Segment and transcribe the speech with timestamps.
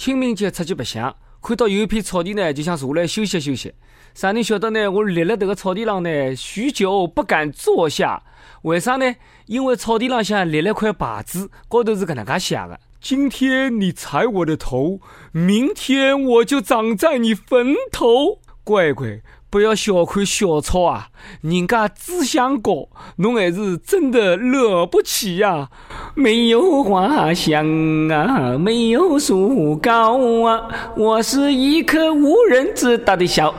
[0.00, 3.74] 清明节出去白相，看到有一片草地呢，就想坐下来休息休息。
[4.14, 4.90] 啥人晓得呢？
[4.90, 8.22] 我立了这个草地上呢，许久不敢坐下。
[8.62, 9.14] 为啥呢？
[9.44, 15.00] 因为草地上向立了块牌子，高头是搿能介写的：今天你踩我的头，
[15.32, 18.38] 明天我就长在你坟头。
[18.64, 19.20] 乖乖。
[19.50, 21.08] 不要小看小草啊，
[21.40, 25.68] 人家志向高，侬还是真的了不起呀！
[26.14, 27.66] 没有花香
[28.08, 33.52] 啊，没有树高啊，我是一棵无人知道的小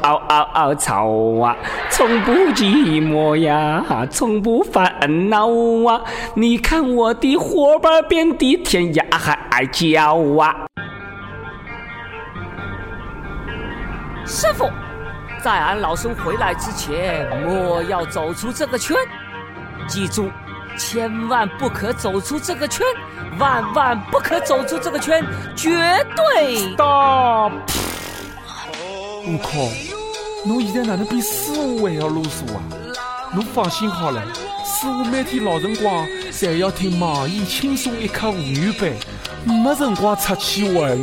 [0.79, 1.09] 草
[1.41, 1.57] 啊，
[1.89, 5.49] 从不寂寞呀，从不烦恼
[5.85, 6.01] 啊！
[6.35, 10.55] 你看我的伙伴遍地天涯海角啊！
[14.25, 14.65] 师傅。
[15.43, 18.95] 在俺老孙回来之前，莫要走出这个圈。
[19.87, 20.29] 记住，
[20.77, 22.85] 千万不可走出这个圈，
[23.39, 26.75] 万万不可走出这个圈，绝对。
[26.75, 27.47] 大！
[29.25, 29.71] 悟空！
[30.45, 32.61] 侬现在哪能比师傅还要啰嗦啊？
[33.33, 34.21] 侬放心好了，
[34.63, 38.91] 师傅每天老辰光侪要听网易轻松一刻妇女版，
[39.45, 40.97] 没辰光出去玩。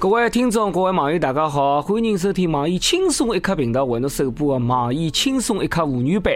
[0.00, 6.32] 各位听众，各位网友，大家好，欢迎收听网易轻松一刻频道为侬首播的网易轻松一刻妇女版。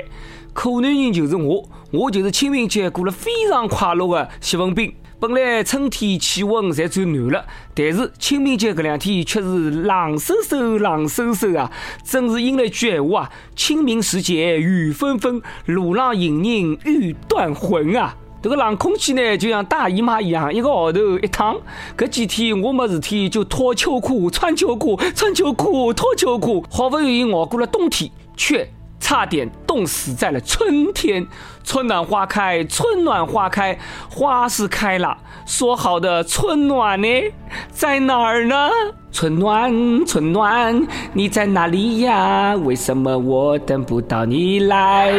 [0.52, 4.92] 可男人就是我，我就是清明节过了非常快乐的谢文斌。
[5.20, 11.70] 本来春天气温才转暖了，但是清明节这两天却是冷飕飕、冷飕飕啊！
[12.04, 21.56] 真是应了一句闲话啊：“清明时节雨纷纷，路上行人欲断魂啊！”这个冷空气呢，就像大姨妈一样，一个号头一趟。
[21.96, 28.68] 搿几天我没事体，就脱秋裤、穿秋裤、穿秋裤、脱秋裤，好不容易熬过了冬天，却
[29.12, 31.26] 差点冻死在了春天。
[31.62, 37.06] 春暖花开，春暖花开，花是开了，说好的春暖呢，
[37.70, 38.70] 在哪儿呢？
[39.12, 39.70] 春暖，
[40.06, 42.54] 春暖，你在哪里呀？
[42.54, 45.12] 为什么我等不到你来？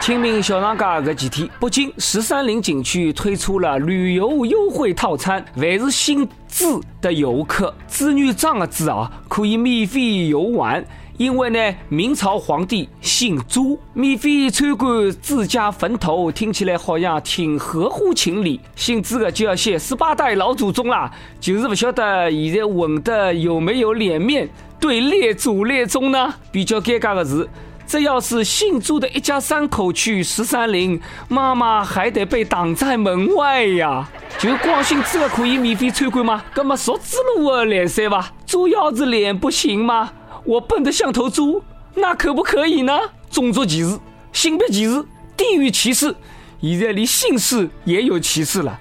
[0.00, 10.84] 清明小长假这几天，北京十三陵景区推出了旅游优惠套餐，凡是姓朱的游客，子女长的子啊，可以免费游玩。
[11.20, 18.58] 因为呢，明朝皇帝姓朱，免费参观自家坟头，听起来好像挺合乎情理。
[18.74, 24.48] 姓朱的就要谢十八代老祖宗啦，就是不晓得现在混的有没有脸面
[24.80, 26.32] 对列祖列宗呢？
[26.50, 27.46] 比较尴尬的是，
[27.86, 30.98] 这要是姓朱的一家三口去十三陵，
[31.28, 34.08] 妈妈还得被挡在门外呀。
[34.38, 36.42] 就光姓朱的可以免费参观吗？
[36.56, 38.32] 那么属猪路的来噻吧？
[38.46, 40.12] 猪腰子脸不行吗？
[40.44, 41.62] 我笨得像头猪，
[41.94, 42.98] 那可不可以呢？
[43.30, 43.98] 种族歧视、
[44.32, 45.04] 性别歧视、
[45.36, 46.14] 地域歧视，
[46.60, 48.78] 现在连姓氏也有歧视了，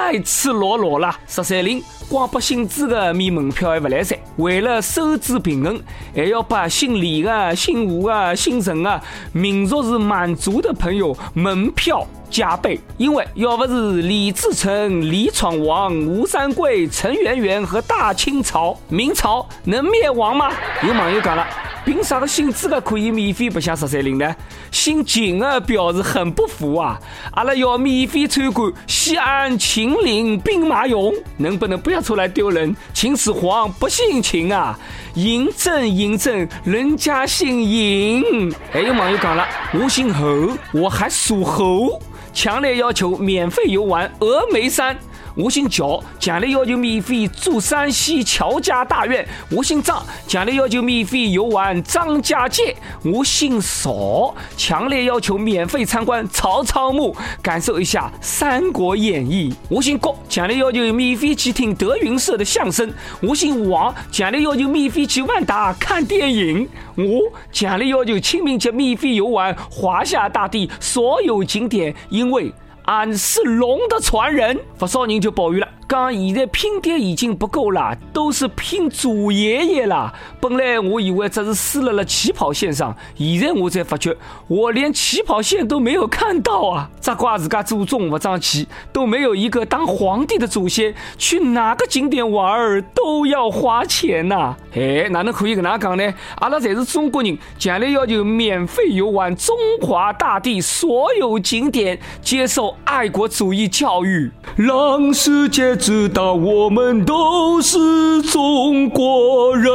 [0.00, 1.14] 太赤裸裸了。
[1.28, 5.78] 十三陵光把姓朱的免门票还不来噻，为了收支平衡，
[6.16, 8.98] 还要把姓李的、姓吴的、姓陈的
[9.32, 20.50] 民族是满族的朋友门票加倍，因为要不是李自成、李闯王、吴三桂、陈圆圆和大清朝、明朝能灭亡吗？
[20.82, 21.46] 有网友讲了。
[21.84, 24.36] 凭啥个姓朱的可以免费白相十三陵呢？
[24.70, 27.00] 姓秦的表示很不服啊！
[27.32, 32.76] 阿拉要免费参观西安秦岭兵马俑，能不能不要出来丢人？
[32.92, 34.78] 秦始皇不姓秦啊！
[35.16, 38.54] 嬴政嬴政，人家姓嬴。
[38.70, 42.00] 还有网友讲了，我姓侯，我还属猴，
[42.32, 44.96] 强烈要求免费游玩峨眉山。
[45.36, 49.26] 我姓乔，强烈要求免费住山西乔家大院。
[49.50, 52.74] 我姓张，强烈要求免费游玩张家界。
[53.04, 59.50] 我姓邵，强烈要求免费参观曹操墓，感受一下《三国演义》。
[59.68, 62.92] 我姓郭，强烈要求免费去听德云社的相声。
[63.20, 66.68] 我姓王，强烈要求免费去万达看电影。
[66.96, 72.52] 我强烈要求清明节免费游玩华夏大地所有景点，因为。
[72.90, 75.68] 俺是龙的传人，不少人就抱怨了。
[75.90, 80.14] 讲现在拼爹已经不够了，都是拼祖爷爷了。
[80.40, 84.16] 本来我以为只是输了了起跑线上，现在我才发觉，
[84.46, 86.88] 我连起跑线都没有看到啊！
[87.00, 94.54] 只怪自家祖宗不争气，都没有一个当皇帝的祖先，去哪个景点玩儿都要花钱呐！
[94.76, 96.14] 哎，哪能可以跟哪讲呢？
[96.36, 105.79] 阿拉才是中国人，强烈要求免费游玩中华大地所有景点，接受爱国主义教育，让世界。
[105.80, 109.72] 知道我们都是中国人。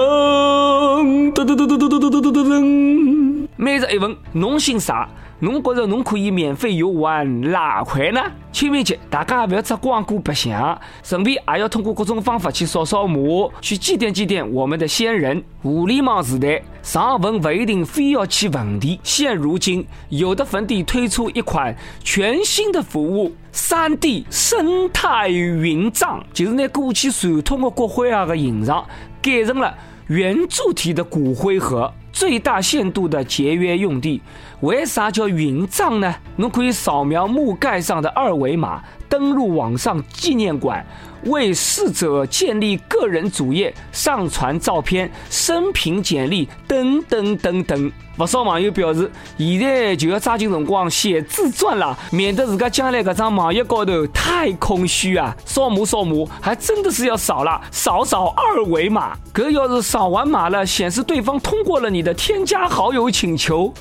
[1.33, 3.47] 噔噔噔噔噔噔噔噔噔。
[3.55, 5.09] 每日一问：侬姓啥？
[5.39, 8.21] 侬觉着侬可以免费游玩哪块呢？
[8.55, 15.43] 清明节大家也不要只光顾白相，顺便也要通过各种方法去扫扫墓，去祭奠祭奠我们的先人。
[15.61, 18.97] 互联网时代，上坟不一定非要去坟地。
[19.03, 28.87] 现如今，有的坟地推出一款全新的服务——三 D 生态云葬，就是拿过去传统的骨灰啊的形状
[29.21, 29.75] 改成了
[30.07, 31.91] 圆柱体的骨灰盒。
[32.13, 34.21] 最大限度的节约用地，
[34.65, 36.15] 为啥叫云葬呢？
[36.37, 40.83] 侬可以扫描墓盖上的二维码，登录网上纪念馆，
[41.25, 47.91] 为逝者建立个人主页，上传照片、生平简历等等等等。
[48.17, 55.35] 不少网友表示，现在就要抓紧辰光写自传了，免得自家将来搿张网页高头太空虚啊！
[55.45, 59.15] 扫墓扫墓，还真的是要扫了，扫扫二维码。
[59.31, 63.71] 可要是扫完码了，显示对方通过了你的添加好友请求，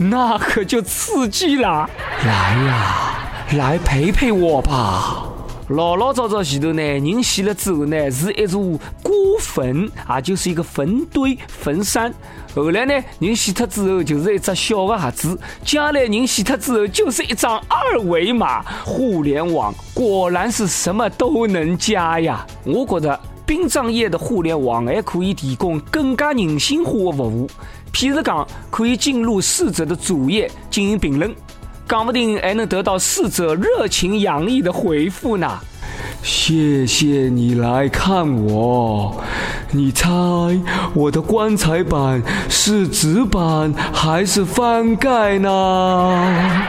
[0.00, 1.90] 那可就刺激了。
[2.24, 5.24] 来呀，来陪陪我吧。
[5.70, 8.60] 老老早早前头呢，人死了之后呢，是一座
[9.02, 12.14] 孤坟，啊，就是一个坟堆、坟山。
[12.54, 18.62] 后来呢，人死掉之后就是一只小的盒子，将来人死掉之后就是一张二维码。
[18.84, 22.46] 互联网果然是什么都能加呀！
[22.64, 27.50] 我觉得殡葬业的互联网还可以提供更加人性化的服务，
[27.98, 31.34] 譬如讲可以进入逝者的主页进行评论。
[31.88, 35.58] 讲不定还能得到逝者热情洋溢的回复呢。
[36.22, 39.20] 谢谢你来看我，
[39.72, 40.08] 你猜
[40.94, 46.62] 我的棺材板是纸板还是翻盖呢？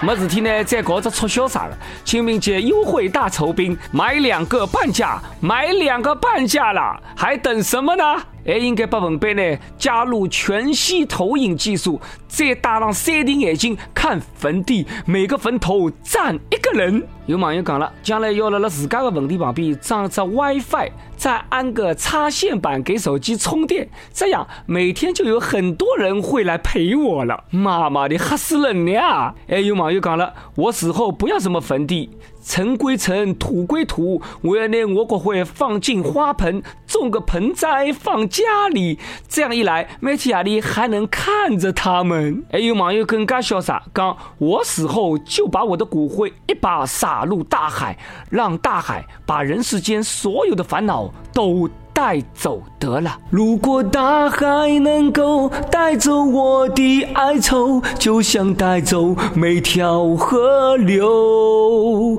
[0.00, 8.02] 没事体呢，再搞只促销啥的，清明节优惠大酬宾，买两个半价，买两个半价了，还等什么呢？
[8.44, 9.42] 还应该把文版呢
[9.78, 17.02] 加入全息投影技术，再戴上 3D 眼镜看坟地，每个坟头站一个人。
[17.26, 27.44] 有网友讲了，将来要了了自家的坟地旁边装只 WiFi，再安个插线板给手机充电，这样每天就有很多人会来陪我了。
[27.50, 29.32] 妈妈的，吓死人了！
[29.48, 32.10] 还有网友讲了，我死后不要什么坟地。
[32.42, 38.98] 尘归尘，土归土，我要拿我国灰放进花盆，种个盆栽放家里。
[39.28, 42.44] 这样一来，每天夜里还能看着他们。
[42.50, 47.96] 还有网友更加潇洒，讲我死后就把我的骨灰一把撒入大海，
[48.28, 51.70] 让大海把人世间所有的烦恼都。
[51.92, 53.18] 带走得了。
[53.30, 62.18] 如果大海能够带走我的哀愁，就像带走每条河流。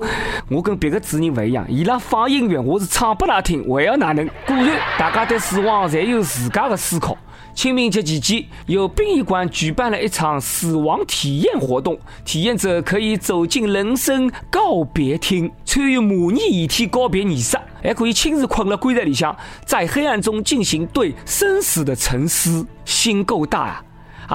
[0.49, 4.25] 我跟别个主人不一样，伊拉放音乐，我是唱不拉听，还要哪能？
[4.45, 7.17] 果然，大家对死亡侪有自家的思考。
[7.55, 11.95] 清明节期间，有殡仪馆举办了一场死亡体验活动，
[12.25, 19.35] 体验者可以走进人生告别厅，参与模拟遗体告别仪式，还可以亲自困了棺材里向，
[19.65, 23.83] 在黑暗中进行对生死的沉思，心够大啊！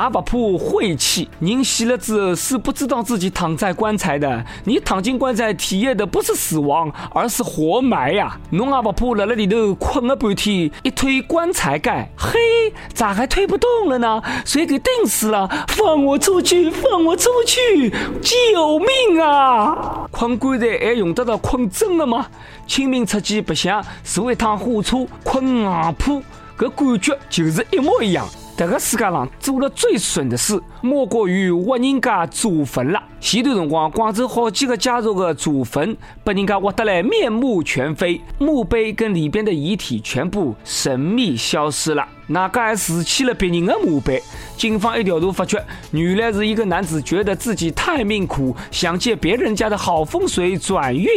[0.05, 4.45] 也不怕晦气，人死了之后是不知道自己躺在棺材的。
[4.65, 8.39] 你躺进棺材，体验的不是死亡，而是活埋呀。
[8.51, 12.39] 侬也不怕辣辣里头困了半天，一推棺材盖，嘿，
[12.93, 14.23] 咋还推不动了呢？
[14.45, 15.49] 谁给钉死了？
[15.69, 16.71] 放我出去！
[16.71, 17.91] 放我出去！
[18.23, 20.07] 救命啊！
[20.11, 22.27] 困棺材还用得到困真的吗？
[22.67, 26.23] 清明出去白相，坐一趟火车，困硬铺，
[26.59, 28.27] 搿感觉就是一模一样。
[28.59, 33.01] 这个世界上做了最损的事，莫过于挖人家祖坟了。
[33.21, 42.05] 前段辰光，广州好几个家族的祖坟被人家挖得来面目全非，墓碑跟里边的遗体全部神秘消失了。
[42.29, 44.23] 哪个还拾起了别人的墓碑？
[44.57, 51.09] 警方一调查发觉，原来是一个男子觉得自己太命苦，想借别人家的好风水转运，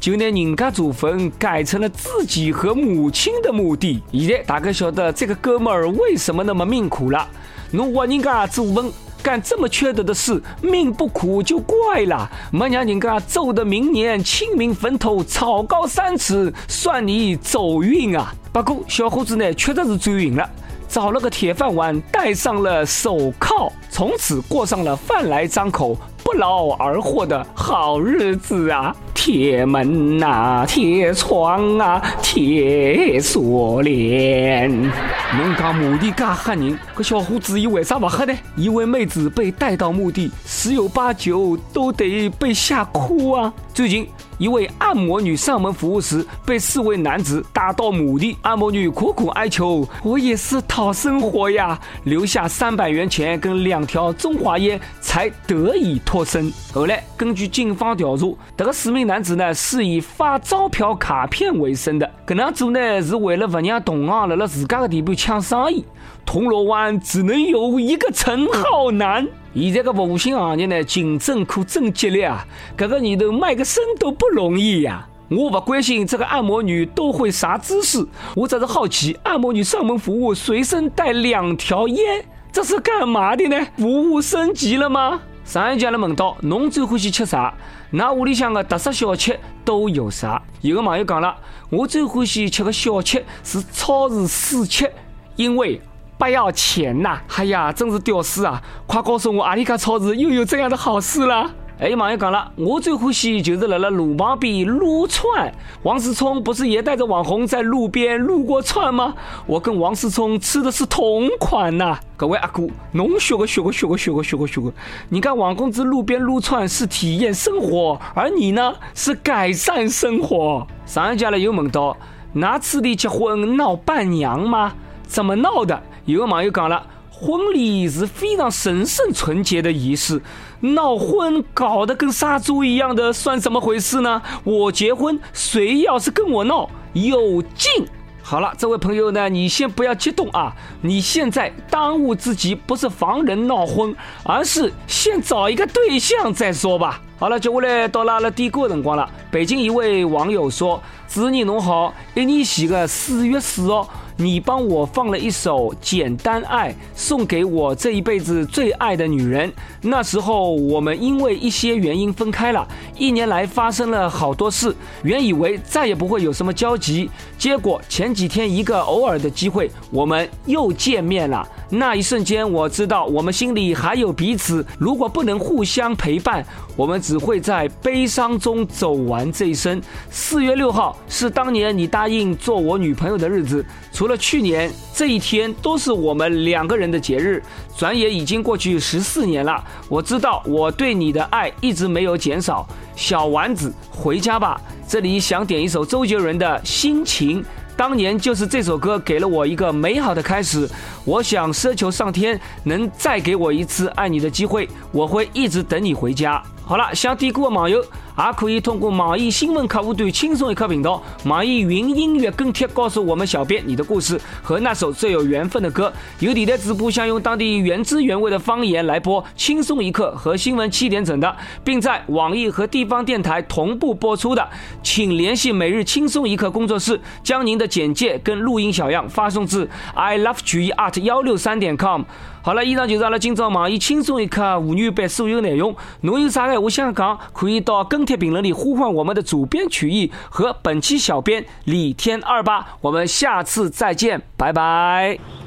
[0.00, 4.02] 就拿人家祖坟改成了自己和母亲的墓地。
[4.12, 7.28] 现在大家晓得这个哥们儿为什么那么命苦了。
[7.70, 8.90] 侬挖人家祖坟，
[9.24, 12.30] 干这么缺德的事，命不苦就怪了。
[12.52, 18.34] 没让人家揍的明年清明坟头草高三尺，算你走运啊！
[18.52, 20.46] 不过小伙子呢，确实是走运了，
[20.86, 25.96] 找了个铁饭碗，戴上了手铐，从此过上了饭来张口。
[26.24, 28.96] 不劳而获的好日子啊！
[29.12, 34.72] 铁门呐，铁窗啊，铁锁链。
[34.72, 38.34] 侬讲墓地嘎吓人，可小伙子伊为啥不吓呢？
[38.56, 43.52] 一位妹子被带到墓地，十有八九都得被吓哭啊！
[43.74, 48.36] 最近一位按摩女上门服务时，被四位男子打到墓地。
[48.42, 56.52] 按摩女苦苦哀求：“我也是讨生活呀！”留下三百元钱跟两条中华烟，才得以脱身。
[56.72, 58.26] 后来根据警方调查，
[58.56, 65.84] 这个四名男子呢是以发钞票卡片为生的，这样做呢是为了不让同行在了自家的地盘抢生意。
[66.26, 69.26] 铜锣湾只能有一个陈浩南。
[69.54, 72.44] 现在个服务性行业呢，竞争可真激烈啊！
[72.76, 75.06] 这个年头卖个身都不容易呀。
[75.30, 83.64] 我不关心这个按摩女都会啥姿势，我只是好奇，按摩女上门服务随身带两条烟，这是干嘛的呢？
[83.78, 85.20] 服务升级了吗？
[85.44, 87.54] 上一家人问到，侬最欢喜吃啥？
[87.90, 90.42] 那屋里向的特色小吃都有啥？
[90.62, 91.36] 有个网友讲了，
[91.70, 94.90] 我最欢喜吃个小吃是超市试吃，
[95.36, 95.80] 因为。
[96.24, 97.18] 不要钱呐！
[97.36, 98.62] 哎呀，真是屌丝啊！
[98.86, 101.50] 快告诉我，阿里家超市又有这样的好事了？
[101.78, 105.52] 哎，网友讲了，我最欢喜就是在了路旁边撸串。
[105.82, 109.12] 王思聪不是也带着网红在路边撸过串吗？
[109.44, 111.98] 我跟王思聪吃的是同款呐！
[112.16, 114.72] 各位阿哥，侬学个学个学个学个学个学个！
[115.10, 120.66] 你看王公子路边撸串是体验生活，而你呢是改善生活。
[120.86, 121.94] 上一家呢又问到，
[122.32, 124.72] 哪次的结婚闹伴娘吗？
[125.06, 125.80] 怎么闹的？
[126.06, 130.20] 有个网友讲了，婚礼是非常神圣纯洁的仪式，
[130.60, 134.20] 闹婚搞得跟杀猪一样的，算怎么回事呢？
[134.44, 137.86] 我结婚，谁要是跟我闹，有劲。
[138.22, 140.54] 好了，这位朋友呢，你先不要激动啊！
[140.82, 147.00] 你现在当务之急不是防人闹婚，而是先找一个对象再说吧。
[147.18, 149.08] 好了，接下来到拉了第个辰光了。
[149.30, 159.52] 北京一位网友说：“子女侬好，一年前的四月四号。”你帮我放了一首《简单爱》，送给我这一辈子最爱的女人。
[159.82, 162.66] 那时候我们因为一些原因分开了，
[162.96, 164.74] 一年来发生了好多事。
[165.02, 171.46] 原以为再也不会有什么交集，结果前几天一个偶尔的机会，我们又见面了。
[171.68, 174.64] 那一瞬间，我知道我们心里还有彼此。
[174.78, 179.82] 如果不能互相陪伴，我们只会在悲伤中走完这一生。
[180.08, 183.64] 四月六号是当年你答应做我女朋友的日子。
[184.04, 187.42] 除了去年这一天，都是我们两个人的节日。
[187.74, 192.68] 转眼已经过去十四年了，我知道我对你的爱一直没有减少。
[192.94, 194.60] 小丸子，回家吧。
[194.86, 197.42] 这里想点一首周杰伦的心情。
[197.78, 200.68] 当年就是这首歌给了我一个美好的开始，
[201.06, 206.42] 我想奢求上天能再给我一次爱你的机会，我会一直等你回家。
[206.62, 207.82] 好了，想点歌的网友
[208.16, 215.92] 也可以通过网易新闻客户端轻松一刻频道、网易云音乐跟帖告诉我们小编你的故事和那首最有缘分的歌。
[216.20, 224.48] 有电台直播想用当地原汁原味的方言来播轻松一刻和新闻七点整的，并在网易和地方电台同步播出的，
[224.80, 232.02] 请联系每日轻松一刻工作室，将您的简介跟录音小样发送至 i love 曲艺 art 幺六三点 com。
[232.44, 235.74] 好了，以上就是阿拉今朝网易轻松一刻妇女版所有内容。
[236.02, 242.76] 侬有啥个话想讲，可以到跟帖评论里呼唤我们的主编曲艺和本期小编李天二八。
[242.82, 245.43] 我们下次再见，拜拜。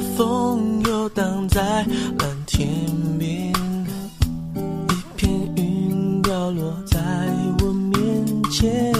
[0.00, 1.84] 风游荡在
[2.18, 2.68] 蓝天
[3.18, 7.00] 边一片云掉落在
[7.60, 8.92] 我面前。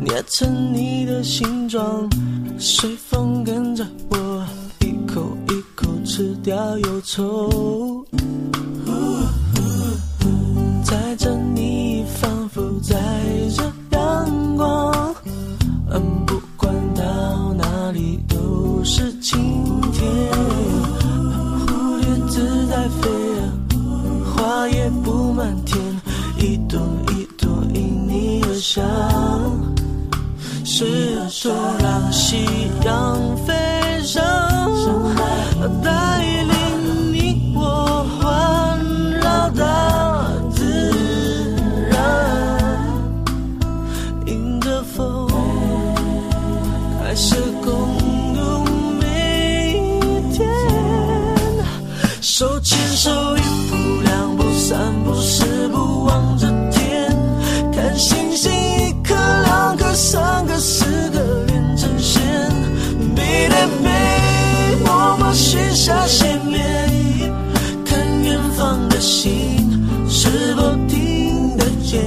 [0.00, 2.08] 捏成你的形状
[2.58, 4.46] 随风跟着我
[4.80, 7.95] 一口一口吃掉忧愁。
[52.96, 57.14] 手一步两步三步四步望着天。
[57.70, 62.22] 看星星一颗两颗三颗四颗连成线
[63.14, 63.90] 背对背
[64.82, 67.34] 默默许下心愿
[67.84, 69.30] 看远方的星
[70.08, 72.00] 是否听得见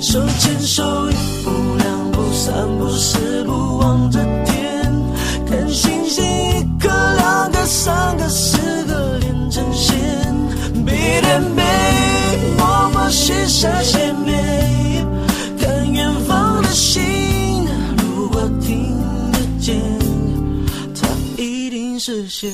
[0.00, 1.14] 手牵手一
[1.44, 4.92] 步两步三步四步望着天。
[5.48, 6.19] 看星星
[13.50, 15.04] 下斜面
[15.58, 17.02] 看远方的星
[17.98, 18.96] 如果听
[19.32, 19.76] 得见
[20.94, 22.48] 它一定实现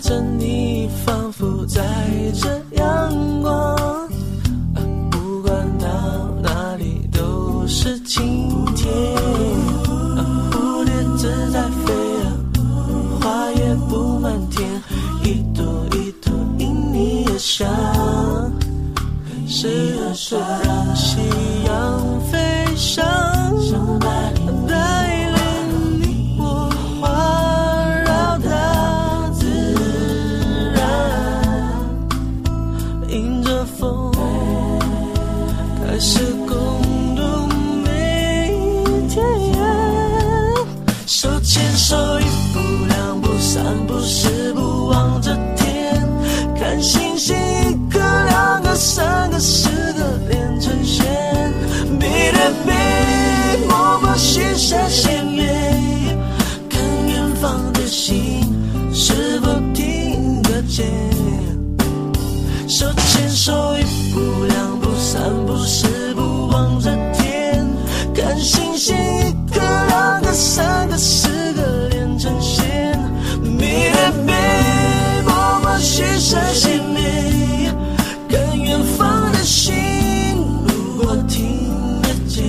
[0.00, 1.82] 着你仿佛在
[2.34, 2.65] 这
[65.66, 67.66] 是不望着天
[68.14, 72.96] 看星星一颗两颗三颗四颗连成线
[73.58, 74.32] 背对背
[75.24, 77.74] 默默许下心愿
[78.28, 79.74] 看远方的星
[80.68, 82.44] 如果听得见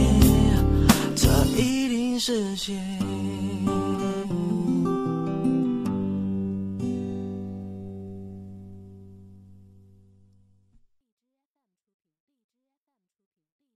[1.15, 2.75] 它一定实现